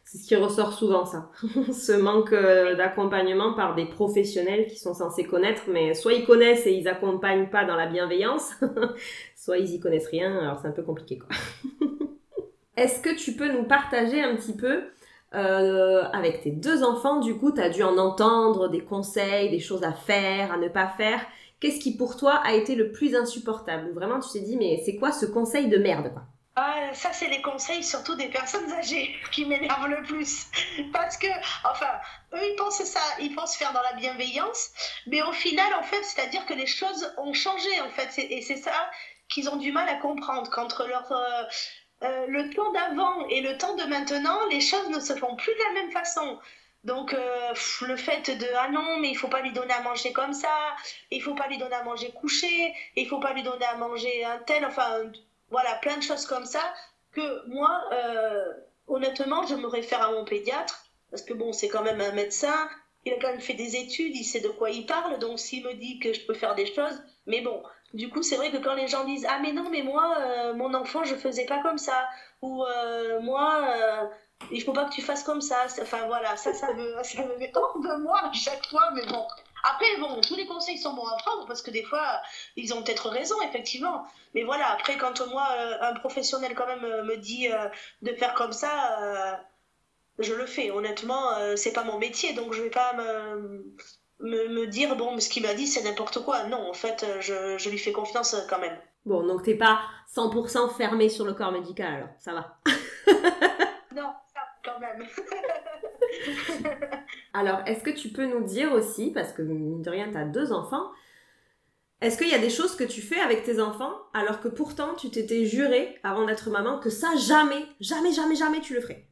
[0.07, 1.31] c'est ce qui ressort souvent, ça.
[1.73, 6.65] ce manque euh, d'accompagnement par des professionnels qui sont censés connaître, mais soit ils connaissent
[6.67, 8.53] et ils accompagnent pas dans la bienveillance,
[9.37, 11.29] soit ils y connaissent rien, alors c'est un peu compliqué, quoi.
[12.77, 14.85] Est-ce que tu peux nous partager un petit peu
[15.35, 19.59] euh, avec tes deux enfants, du coup, tu as dû en entendre des conseils, des
[19.59, 21.21] choses à faire, à ne pas faire.
[21.59, 23.91] Qu'est-ce qui pour toi a été le plus insupportable?
[23.93, 26.13] Vraiment, tu t'es dit, mais c'est quoi ce conseil de merde
[26.59, 30.47] ah, ça, c'est les conseils surtout des personnes âgées qui m'énervent le plus.
[30.91, 31.27] Parce que,
[31.71, 31.93] enfin,
[32.33, 34.71] eux, ils pensent ça, ils pensent faire dans la bienveillance,
[35.07, 38.11] mais au final, en fait, c'est-à-dire que les choses ont changé, en fait.
[38.19, 38.91] Et c'est ça
[39.29, 40.51] qu'ils ont du mal à comprendre.
[40.51, 41.13] Qu'entre leur.
[41.13, 41.43] Euh,
[42.03, 45.53] euh, le temps d'avant et le temps de maintenant, les choses ne se font plus
[45.53, 46.39] de la même façon.
[46.85, 50.35] Donc le fait de ah non mais il faut pas lui donner à manger comme
[50.35, 50.77] ça,
[51.11, 54.25] il faut pas lui donner à manger couché, il faut pas lui donner à manger
[54.25, 55.11] un tel, enfin
[55.51, 56.63] voilà, plein de choses comme ça
[57.13, 58.53] que moi, euh,
[58.87, 62.69] honnêtement, je me réfère à mon pédiatre parce que bon, c'est quand même un médecin.
[63.05, 65.65] Il a quand même fait des études, il sait de quoi il parle, donc s'il
[65.65, 67.63] me dit que je peux faire des choses, mais bon,
[67.95, 70.55] du coup, c'est vrai que quand les gens disent ah mais non, mais moi, euh,
[70.55, 72.09] mon enfant, je faisais pas comme ça,
[72.43, 74.11] ou euh, moi,
[74.51, 75.67] il faut pas que tu fasses comme ça.
[75.81, 79.07] Enfin voilà, ça, ça me, ça me met hors de moi à chaque fois, mais
[79.07, 79.27] bon.
[79.69, 82.21] Après, bon, tous les conseils sont bons à prendre parce que des fois,
[82.55, 84.07] ils ont peut-être raison, effectivement.
[84.35, 87.69] Mais voilà, après, quand moi, euh, un professionnel quand même euh, me dit euh,
[88.03, 89.41] de faire comme ça,
[90.21, 90.71] je le fais.
[90.71, 93.65] Honnêtement, c'est pas mon métier, donc je vais pas me,
[94.21, 96.45] me, dire, bon, ce qu'il m'a dit, c'est n'importe quoi.
[96.45, 98.79] Non, en fait, je, je lui fais confiance quand même.
[99.05, 99.81] Bon, donc t'es pas
[100.15, 102.57] 100% fermé sur le corps médical, alors ça va.
[103.95, 105.07] non, ça, quand même.
[107.33, 110.25] Alors, est-ce que tu peux nous dire aussi, parce que mine de rien, tu as
[110.25, 110.91] deux enfants,
[112.01, 114.95] Est-ce qu'il y a des choses que tu fais avec tes enfants alors que pourtant
[114.95, 119.09] tu t'étais juré avant d'être maman que ça jamais, jamais, jamais, jamais tu le ferais?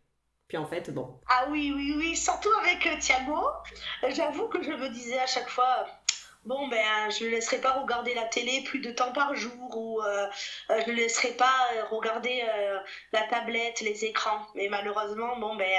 [0.48, 1.18] Puis en fait, bon.
[1.28, 3.40] Ah oui, oui, oui, surtout avec euh, Thiago.
[4.10, 5.86] J'avoue que je me disais à chaque fois,
[6.44, 10.02] bon ben je ne laisserai pas regarder la télé plus de temps par jour ou
[10.02, 10.26] euh,
[10.70, 12.42] euh, je ne laisserai pas euh, regarder
[13.12, 14.46] la tablette, les écrans.
[14.54, 15.72] Mais malheureusement, bon ben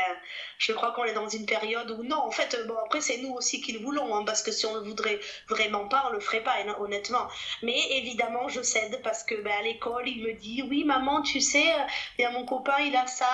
[0.58, 3.34] je crois qu'on est dans une période où non, en fait, bon après c'est nous
[3.34, 6.20] aussi qui le voulons, hein, parce que si on ne voudrait vraiment pas, on le
[6.20, 7.28] ferait pas, honnêtement.
[7.62, 11.42] Mais évidemment, je cède parce que ben, à l'école, il me dit oui maman, tu
[11.42, 11.74] sais,
[12.18, 13.28] il y a mon copain, il a ça,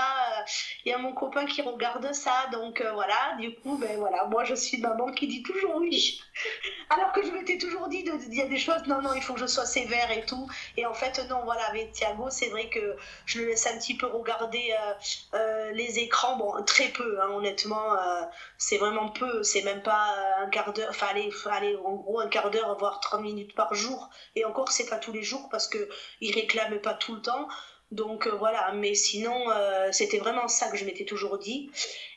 [0.85, 3.35] il y a mon copain qui regarde ça, donc voilà.
[3.39, 6.21] Du coup, ben voilà, moi je suis maman qui dit toujours oui.
[6.89, 9.33] Alors que je m'étais toujours dit, il y a des choses, non, non, il faut
[9.33, 10.47] que je sois sévère et tout.
[10.77, 13.95] Et en fait, non, voilà, avec Thiago, c'est vrai que je le laisse un petit
[13.95, 14.93] peu regarder euh,
[15.35, 18.21] euh, les écrans, bon, très peu, hein, honnêtement, euh,
[18.57, 22.27] c'est vraiment peu, c'est même pas un quart d'heure, enfin, allez, allez, en gros, un
[22.27, 24.09] quart d'heure, voire 30 minutes par jour.
[24.35, 27.47] Et encore, c'est pas tous les jours parce qu'il réclame pas tout le temps.
[27.91, 29.47] Donc voilà, mais sinon,
[29.91, 31.69] c'était vraiment ça que je m'étais toujours dit.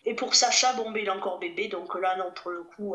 [0.05, 2.95] Et pour Sacha, bon, ben, il est encore bébé, donc là, non, pour le coup,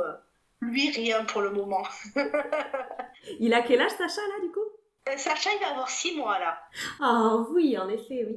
[0.61, 1.83] lui, rien pour le moment.
[3.39, 4.59] il a quel âge, Sacha, là, du coup?
[5.07, 6.59] Euh, Sacha, il va avoir 6 mois, là.
[6.99, 8.27] Ah oui, en effet,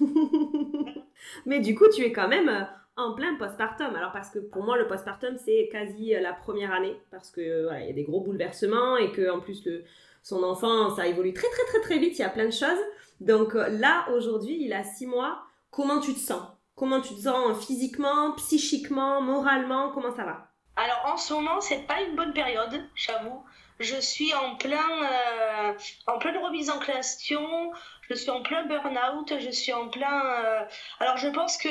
[0.00, 0.04] oui.
[1.46, 2.62] Mais du coup, tu es quand même euh,
[2.96, 3.94] en plein postpartum.
[3.94, 6.98] Alors, parce que pour moi, le postpartum, c'est quasi euh, la première année.
[7.10, 9.84] Parce que voilà, il y a des gros bouleversements et que en plus, le,
[10.22, 12.18] son enfant, ça évolue très, très, très, très vite.
[12.18, 12.80] Il y a plein de choses.
[13.20, 15.42] Donc là, aujourd'hui, il a 6 mois.
[15.70, 16.42] Comment tu te sens?
[16.74, 19.90] Comment tu te sens physiquement, psychiquement, moralement?
[19.92, 20.55] Comment ça va?
[20.76, 23.44] Alors en ce moment, c'est pas une bonne période, j'avoue.
[23.78, 25.72] Je suis en plein, euh,
[26.06, 27.72] en pleine remise en question.
[28.08, 29.34] Je suis en plein burn-out.
[29.38, 30.24] Je suis en plein.
[30.24, 30.64] Euh,
[31.00, 31.68] alors je pense que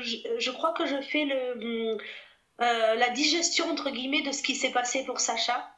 [0.00, 1.96] je, crois que je fais le
[2.62, 5.70] euh, la digestion entre guillemets de ce qui s'est passé pour Sacha.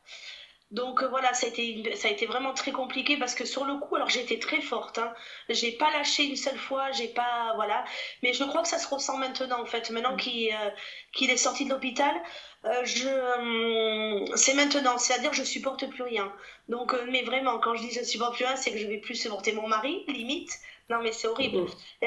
[0.71, 3.65] Donc euh, voilà, ça a, été, ça a été vraiment très compliqué parce que sur
[3.65, 5.15] le coup, alors été très forte, hein.
[5.49, 7.85] j'ai pas lâché une seule fois, j'ai pas voilà,
[8.23, 10.19] mais je crois que ça se ressent maintenant en fait, maintenant mm.
[10.19, 10.71] qu'il euh,
[11.13, 12.15] qu'il est sorti de l'hôpital,
[12.67, 16.31] euh, je hum, c'est maintenant, c'est-à-dire je supporte plus rien.
[16.69, 19.15] Donc mais vraiment, quand je dis je supporte plus rien, c'est que je vais plus
[19.15, 20.53] supporter mon mari, limite.
[20.91, 21.63] Non mais c'est horrible.
[21.63, 22.07] Mm.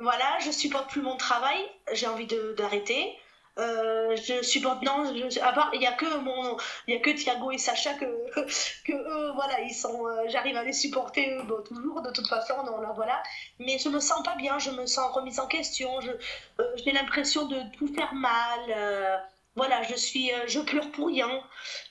[0.00, 1.58] voilà, je supporte plus mon travail,
[1.92, 2.26] j'ai envie
[2.58, 3.16] d'arrêter.
[3.58, 5.04] Euh, je supporte non
[5.40, 8.04] à part il y a que mon il y a que Thiago et Sacha que
[8.84, 12.28] que eux voilà ils sont euh, j'arrive à les supporter eux bon, toujours de toute
[12.28, 13.22] façon non là voilà.
[13.58, 16.92] Mais je me sens pas bien je me sens remise en question je euh, j'ai
[16.92, 19.22] l'impression de tout faire mal
[19.54, 21.30] voilà je suis je pleure pour rien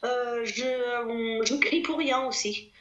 [0.04, 2.72] je je crie pour rien aussi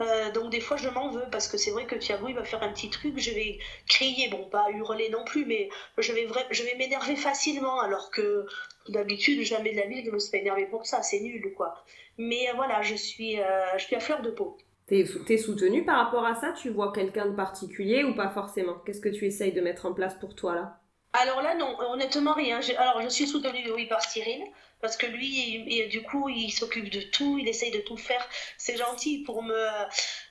[0.00, 2.44] euh, donc des fois je m'en veux parce que c'est vrai que Thiago il va
[2.44, 3.58] faire un petit truc, je vais
[3.88, 8.46] crier, bon pas hurler non plus, mais je vais, je vais m'énerver facilement alors que
[8.88, 11.84] d'habitude jamais de la vie je me serais énervé pour ça, c'est nul quoi.
[12.16, 13.44] Mais euh, voilà, je suis, euh,
[13.78, 14.56] je suis à fleur de peau.
[14.86, 16.52] T'es es soutenu par rapport à ça?
[16.52, 18.74] Tu vois quelqu'un de particulier ou pas forcément?
[18.86, 20.77] Qu'est-ce que tu essayes de mettre en place pour toi là?
[21.12, 22.60] Alors là, non, honnêtement, rien.
[22.78, 24.44] Alors, je suis soutenue, oui, par Cyril,
[24.80, 28.26] parce que lui, du coup, il s'occupe de tout, il essaye de tout faire.
[28.56, 29.66] C'est gentil pour me.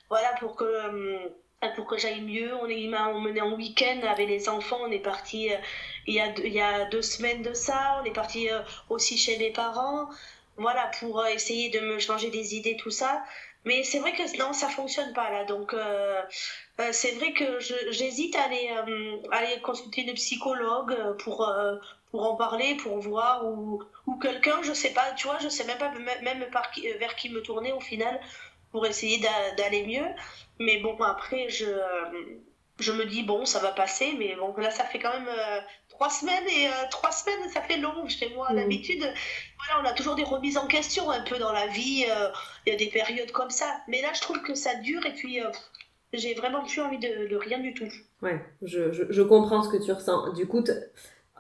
[0.10, 0.66] Voilà, pour que.
[0.66, 4.92] Euh, pour que j'aille mieux, on est on menait en week-end avec les enfants, on
[4.92, 5.58] est parti euh,
[6.06, 8.60] il, y a, il y a deux semaines de ça, on est parti euh,
[8.90, 10.08] aussi chez mes parents,
[10.58, 13.24] voilà, pour essayer de me changer des idées, tout ça.
[13.68, 15.44] Mais c'est vrai que non, ça fonctionne pas là.
[15.44, 16.22] Donc euh,
[16.80, 17.60] euh, c'est vrai que
[17.92, 21.38] j'hésite à aller, euh, aller consulter une psychologue pour,
[22.10, 25.66] pour en parler, pour voir, ou, ou quelqu'un, je sais pas, tu vois, je sais
[25.66, 28.20] même pas même par vers qui me tourner au final
[28.72, 29.20] pour essayer
[29.58, 30.10] d'aller mieux.
[30.60, 31.66] Mais bon, après, je,
[32.80, 35.30] je me dis, bon, ça va passer, mais bon, là, ça fait quand même
[35.98, 38.52] trois semaines et euh, trois semaines, ça fait long chez moi.
[38.52, 38.56] Mm.
[38.56, 39.14] D'habitude,
[39.58, 42.06] voilà, on a toujours des remises en question un peu dans la vie.
[42.10, 42.30] Euh,
[42.66, 43.66] il y a des périodes comme ça.
[43.88, 45.50] Mais là, je trouve que ça dure et puis euh,
[46.14, 47.90] j'ai vraiment plus envie de, rien du tout.
[48.22, 50.34] Ouais, je, je, comprends ce que tu ressens.
[50.34, 50.64] Du coup,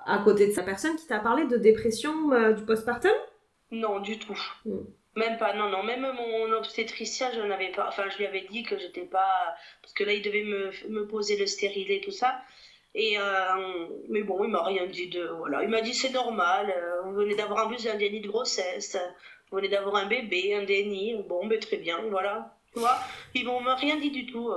[0.05, 2.13] à côté de sa personne qui t'a parlé de dépression
[2.53, 3.11] du postpartum?
[3.71, 4.39] Non, du tout.
[4.65, 4.77] Mm.
[5.17, 8.61] Même pas, non, non, même mon obstétricien, je n'avais pas, enfin, je lui avais dit
[8.61, 12.11] que j'étais pas, parce que là, il devait me, me poser le stérilet et tout
[12.11, 12.39] ça.
[12.99, 15.23] Et, euh, mais bon, il m'a rien dit de.
[15.37, 15.61] Voilà.
[15.61, 18.97] Il m'a dit c'est normal, euh, vous venez d'avoir un déni de grossesse,
[19.51, 21.15] vous venez d'avoir un bébé, un déni.
[21.29, 22.57] Bon, mais très bien, voilà.
[22.73, 22.97] Tu vois,
[23.35, 24.51] ils m'ont rien dit du tout.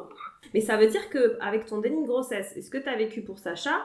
[0.55, 3.23] Mais ça veut dire qu'avec ton déni de grossesse, est ce que tu as vécu
[3.23, 3.85] pour Sacha,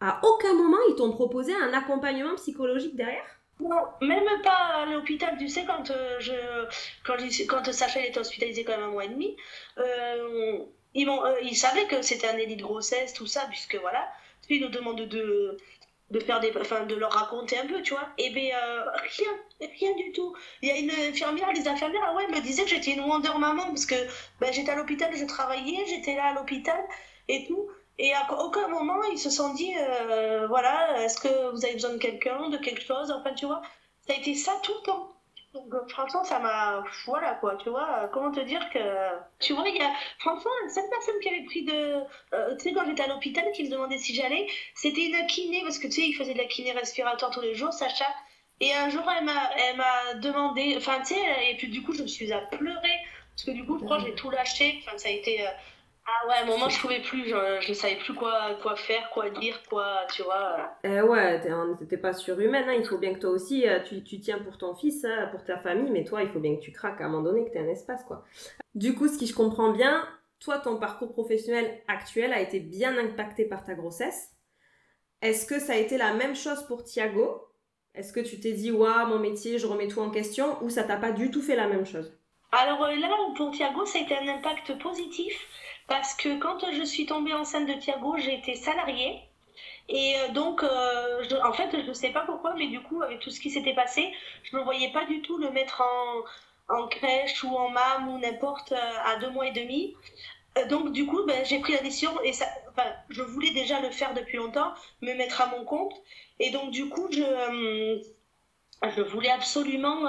[0.00, 3.26] à aucun moment ils t'ont proposé un accompagnement psychologique derrière?
[3.60, 6.32] Non, même pas à l'hôpital, tu sais, quand, euh, je,
[7.04, 9.36] quand, quand Sacha était hospitalisé quand même un mois et demi,
[9.76, 10.58] euh,
[10.94, 14.08] ils, euh, ils savaient que c'était un délit de grossesse, tout ça, puisque voilà,
[14.48, 15.56] ils nous demandent de,
[16.10, 18.08] de faire des enfin de leur raconter un peu tu vois.
[18.18, 18.52] Et ben
[19.18, 19.28] rien
[19.60, 20.34] rien du tout.
[20.62, 23.30] Il y a une infirmière les infirmières ah ouais me disaient que j'étais une Wonder
[23.38, 23.94] maman parce que
[24.40, 26.80] ben, j'étais à l'hôpital je travaillais j'étais là à l'hôpital
[27.28, 27.68] et tout.
[27.98, 29.72] Et à aucun moment ils se sont dit
[30.48, 33.62] voilà est-ce que vous avez besoin de quelqu'un de quelque chose enfin tu vois.
[34.06, 35.19] Ça a été ça tout le temps
[35.52, 36.84] donc, euh, franchement, ça m'a.
[37.06, 38.08] Voilà quoi, tu vois.
[38.12, 38.78] Comment te dire que.
[39.40, 39.90] Tu vois, il y a.
[40.20, 41.96] Franchement, cette personne qui avait pris de.
[42.34, 45.62] Euh, tu sais, quand j'étais à l'hôpital, qui me demandait si j'allais, c'était une kiné,
[45.62, 48.06] parce que tu sais, il faisait de la kiné respiratoire tous les jours, Sacha.
[48.60, 50.74] Et un jour, elle m'a, elle m'a demandé.
[50.76, 52.98] Enfin, tu sais, et puis du coup, je me suis à pleurer.
[53.34, 54.82] Parce que du coup, je crois que j'ai tout lâché.
[54.86, 55.46] Enfin, ça a été.
[55.46, 55.50] Euh,
[56.10, 59.10] ah ouais, à un moment, je pouvais plus, je, ne savais plus quoi, quoi faire,
[59.10, 60.72] quoi dire, quoi, tu vois.
[60.84, 61.40] Euh, ouais,
[61.78, 62.74] t'étais pas surhumaine, hein.
[62.78, 65.44] il faut bien que toi aussi, euh, tu, tu tiens pour ton fils, hein, pour
[65.44, 67.50] ta famille, mais toi, il faut bien que tu craques à un moment donné, que
[67.50, 68.24] tu aies un espace, quoi.
[68.74, 70.04] Du coup, ce qui je comprends bien,
[70.40, 74.30] toi, ton parcours professionnel actuel a été bien impacté par ta grossesse.
[75.22, 77.46] Est-ce que ça a été la même chose pour Thiago?
[77.94, 80.82] Est-ce que tu t'es dit, waouh, mon métier, je remets tout en question, ou ça
[80.82, 82.16] t'a pas du tout fait la même chose?
[82.52, 85.34] Alors euh, là, pour Thiago, ça a été un impact positif
[85.90, 89.20] parce que quand je suis tombée enceinte de Thiago, j'ai été salariée.
[89.88, 93.18] Et euh, donc, euh, en fait, je ne sais pas pourquoi, mais du coup, avec
[93.18, 95.82] tout ce qui s'était passé, je ne me voyais pas du tout le mettre
[96.68, 99.96] en, crèche ou en mam ou n'importe euh, à deux mois et demi.
[100.68, 103.90] Donc, du coup, ben, j'ai pris la décision, et ça, enfin, je voulais déjà le
[103.90, 104.72] faire depuis longtemps,
[105.02, 105.94] me mettre à mon compte.
[106.38, 108.00] Et donc, du coup, je,
[108.94, 110.08] je voulais absolument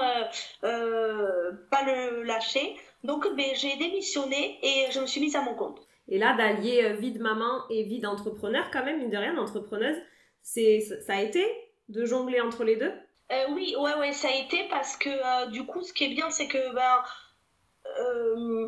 [0.62, 2.78] pas le lâcher.
[3.04, 5.80] Donc ben, j'ai démissionné et je me suis mise à mon compte.
[6.08, 9.34] Et là, d'allier euh, vie de maman et vie d'entrepreneur, quand même, mine de rien,
[9.34, 9.98] d'entrepreneuse,
[10.42, 11.46] c'est, ça a été
[11.90, 12.94] de jongler entre les deux?
[13.32, 16.14] Euh, Oui, ouais, ouais, ça a été parce que euh, du coup, ce qui est
[16.14, 17.04] bien, c'est que ben,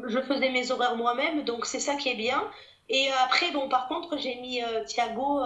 [0.07, 2.49] je faisais mes horaires moi-même, donc c'est ça qui est bien.
[2.89, 5.41] Et après, bon, par contre, j'ai mis Thiago,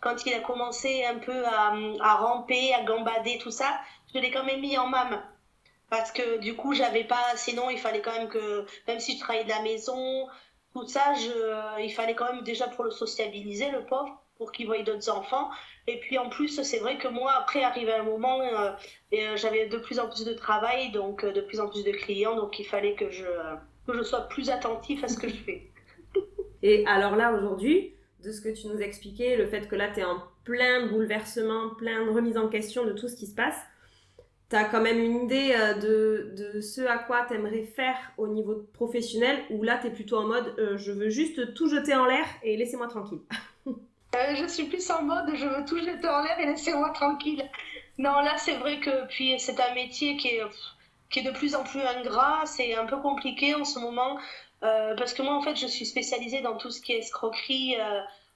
[0.00, 3.80] quand il a commencé un peu à, à, ramper, à gambader, tout ça,
[4.14, 5.20] je l'ai quand même mis en mam
[5.90, 9.20] parce que du coup j'avais pas sinon il fallait quand même que même si je
[9.20, 10.28] travaillais de la maison
[10.72, 11.12] tout ça
[11.78, 15.50] il fallait quand même déjà pour le sociabiliser le pauvre pour qu'il voie d'autres enfants.
[15.86, 18.70] Et puis en plus c'est vrai que moi après arrivé un moment euh,
[19.12, 21.90] euh, j'avais de plus en plus de travail donc euh, de plus en plus de
[21.90, 23.26] clients donc il fallait que je
[23.86, 25.70] que je sois plus attentif à ce que je fais.
[26.62, 30.00] Et alors là aujourd'hui de ce que tu nous expliquais le fait que là tu
[30.00, 33.58] es en plein bouleversement plein de remise en question de tout ce qui se passe
[34.50, 37.96] tu as quand même une idée euh, de, de ce à quoi tu aimerais faire
[38.18, 41.68] au niveau professionnel ou là tu es plutôt en mode euh, je veux juste tout
[41.70, 43.20] jeter en l'air et laissez-moi tranquille
[43.66, 47.48] euh, Je suis plus en mode je veux tout jeter en l'air et laissez-moi tranquille.
[47.98, 50.42] Non, là c'est vrai que puis c'est un métier qui est,
[51.10, 54.18] qui est de plus en plus ingrat, c'est un peu compliqué en ce moment
[54.60, 57.76] parce que moi en fait je suis spécialisée dans tout ce qui est escroquerie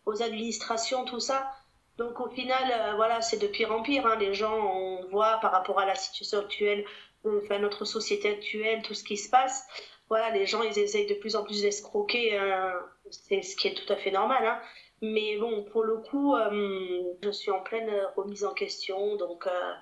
[0.06, 1.50] aux administrations, tout ça.
[1.96, 4.06] Donc au final, euh, voilà, c'est de pire en pire.
[4.06, 4.16] Hein.
[4.18, 6.84] Les gens, on voit par rapport à la situation actuelle,
[7.24, 9.66] enfin notre société actuelle, tout ce qui se passe.
[10.08, 12.36] Voilà, les gens, ils essayent de plus en plus d'escroquer.
[12.36, 12.72] Hein.
[13.10, 14.44] C'est ce qui est tout à fait normal.
[14.44, 14.60] Hein.
[15.02, 19.72] Mais bon, pour le coup, euh, je suis en pleine remise en question, donc euh,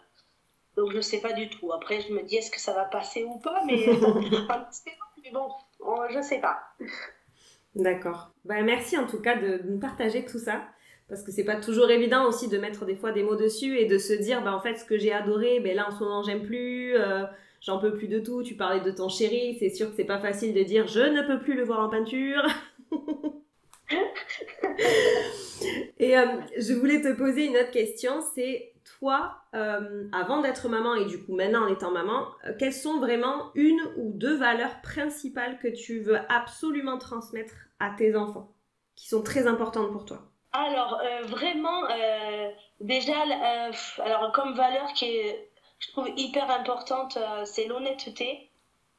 [0.76, 1.72] donc je sais pas du tout.
[1.72, 3.86] Après, je me dis est-ce que ça va passer ou pas, mais,
[5.22, 5.48] mais bon,
[6.10, 6.60] je sais pas.
[7.74, 8.30] D'accord.
[8.44, 10.62] Bah, merci en tout cas de nous partager tout ça
[11.12, 13.84] parce que c'est pas toujours évident aussi de mettre des fois des mots dessus et
[13.84, 16.40] de se dire bah en fait ce que j'ai adoré là en ce moment j'aime
[16.40, 17.24] plus euh,
[17.60, 20.20] j'en peux plus de tout tu parlais de ton chéri c'est sûr que c'est pas
[20.20, 22.46] facile de dire je ne peux plus le voir en peinture.
[25.98, 26.24] Et euh,
[26.56, 31.22] je voulais te poser une autre question c'est toi euh, avant d'être maman et du
[31.22, 32.26] coup maintenant en étant maman
[32.58, 38.16] quelles sont vraiment une ou deux valeurs principales que tu veux absolument transmettre à tes
[38.16, 38.54] enfants
[38.96, 40.31] qui sont très importantes pour toi?
[40.52, 47.18] Alors, euh, vraiment, euh, déjà, euh, alors comme valeur qui est, je trouve, hyper importante,
[47.44, 48.50] c'est l'honnêteté.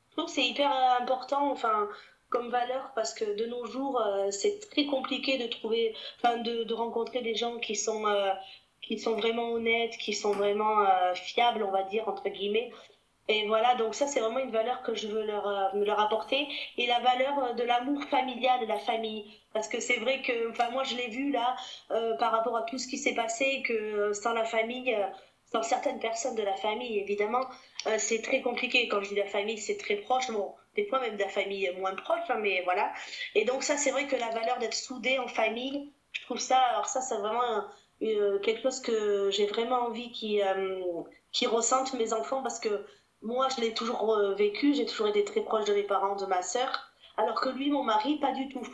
[0.10, 1.88] Je trouve que c'est hyper important, enfin,
[2.30, 6.74] comme valeur, parce que de nos jours, c'est très compliqué de trouver, enfin, de, de,
[6.74, 8.04] rencontrer des gens qui sont,
[8.82, 12.72] qui sont vraiment honnêtes, qui sont vraiment fiables, on va dire, entre guillemets.
[13.30, 16.48] Et voilà, donc ça, c'est vraiment une valeur que je veux leur, euh, leur apporter.
[16.78, 19.40] Et la valeur euh, de l'amour familial de la famille.
[19.54, 21.56] Parce que c'est vrai que, enfin, moi, je l'ai vu là,
[21.92, 24.96] euh, par rapport à tout ce qui s'est passé, que sans la famille,
[25.52, 27.46] sans certaines personnes de la famille, évidemment,
[27.98, 28.88] c'est très compliqué.
[28.88, 30.30] Quand je dis la famille, c'est très proche.
[30.32, 32.92] Bon, des fois même de la famille moins proche, hein, mais voilà.
[33.36, 36.58] Et donc, ça, c'est vrai que la valeur d'être soudé en famille, je trouve ça,
[36.58, 37.64] alors ça, c'est vraiment
[38.00, 40.42] quelque chose que j'ai vraiment envie qui,
[41.32, 42.86] qui ressentent mes enfants parce que
[43.24, 46.26] moi, je l'ai toujours euh, vécu, j'ai toujours été très proche de mes parents, de
[46.26, 48.68] ma sœur, alors que lui, mon mari, pas du tout.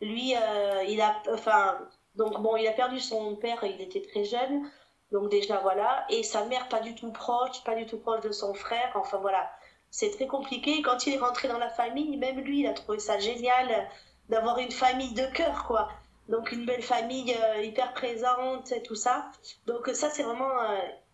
[0.00, 1.78] Lui, euh, il a, enfin,
[2.16, 4.70] Donc bon, il a perdu son père, il était très jeune.
[5.12, 8.32] Donc déjà voilà, et sa mère pas du tout proche, pas du tout proche de
[8.32, 8.90] son frère.
[8.96, 9.50] Enfin voilà,
[9.90, 10.82] c'est très compliqué.
[10.82, 13.88] Quand il est rentré dans la famille, même lui, il a trouvé ça génial
[14.28, 15.88] d'avoir une famille de cœur, quoi.
[16.28, 19.30] Donc une belle famille euh, hyper présente et tout ça.
[19.66, 20.52] Donc ça, c'est vraiment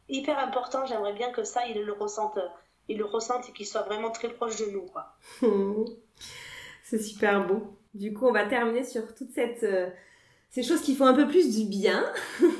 [0.09, 0.87] hyper important.
[0.87, 2.39] J'aimerais bien que ça, il le ressente,
[2.89, 5.17] il le ressente et qu'il soit vraiment très proche de nous, quoi.
[6.83, 7.79] c'est super beau.
[7.95, 9.89] Du coup, on va terminer sur toute cette euh,
[10.51, 12.05] ces choses qui font un peu plus du bien.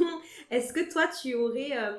[0.51, 1.99] Est-ce que toi, tu aurais euh,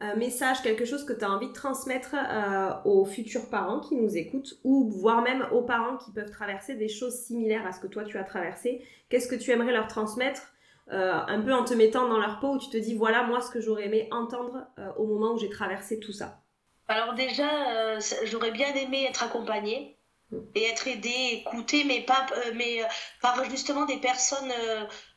[0.00, 3.96] un message, quelque chose que tu as envie de transmettre euh, aux futurs parents qui
[3.96, 7.80] nous écoutent ou voire même aux parents qui peuvent traverser des choses similaires à ce
[7.80, 8.84] que toi tu as traversé?
[9.08, 10.48] Qu'est-ce que tu aimerais leur transmettre
[10.88, 13.50] un peu en te mettant dans leur peau où tu te dis voilà moi ce
[13.50, 14.66] que j'aurais aimé entendre
[14.98, 16.41] au moment où j'ai traversé tout ça?
[16.88, 19.96] Alors déjà, j'aurais bien aimé être accompagnée
[20.30, 20.38] mm.
[20.54, 22.82] et être aidée, écoutée, mais pas mais
[23.20, 24.52] par justement des personnes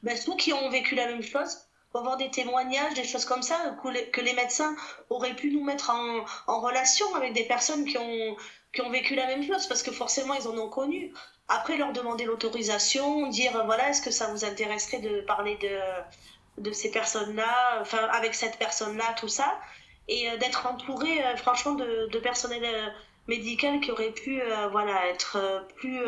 [0.03, 1.66] ben, qui ont vécu la même chose
[1.97, 4.76] avoir des témoignages, des choses comme ça, que les, médecins
[5.09, 8.36] auraient pu nous mettre en, en, relation avec des personnes qui ont,
[8.74, 11.13] qui ont vécu la même chose, parce que forcément, ils en ont connu.
[11.47, 16.72] Après, leur demander l'autorisation, dire, voilà, est-ce que ça vous intéresserait de parler de, de
[16.72, 19.59] ces personnes-là, enfin, avec cette personne-là, tout ça,
[20.08, 22.89] et euh, d'être entouré, euh, franchement, de, personnel euh,
[23.28, 24.39] médical qui aurait pu,
[24.72, 25.99] voilà, être plus,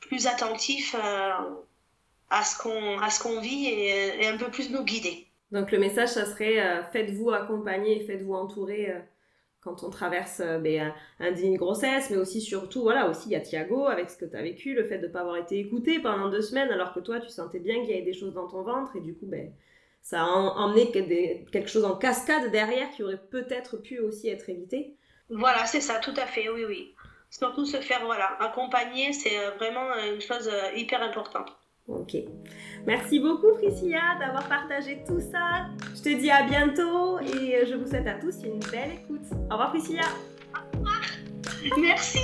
[0.00, 5.26] plus attentif à ce qu'on à ce qu'on vit et, un peu plus nous guider.
[5.52, 8.94] Donc le message, ça serait faites-vous accompagner, faites-vous entourer
[9.62, 13.36] quand on traverse euh, ben, un, une grossesse, mais aussi surtout, voilà, aussi il y
[13.36, 15.58] a Thiago avec ce que tu as vécu, le fait de ne pas avoir été
[15.58, 18.34] écouté pendant deux semaines alors que toi tu sentais bien qu'il y avait des choses
[18.34, 19.52] dans ton ventre et du coup, ben,
[20.02, 24.96] ça a emmené quelque chose en cascade derrière qui aurait peut-être pu aussi être évité.
[25.28, 26.94] Voilà, c'est ça, tout à fait, oui, oui.
[27.30, 31.52] Surtout se faire voilà, accompagner, c'est vraiment une chose hyper importante.
[31.86, 32.16] Ok.
[32.86, 35.66] Merci beaucoup Priscilla d'avoir partagé tout ça.
[35.94, 39.26] Je te dis à bientôt et je vous souhaite à tous une belle écoute.
[39.48, 40.04] Au revoir Priscilla.
[40.54, 41.00] Au revoir.
[41.78, 42.20] Merci.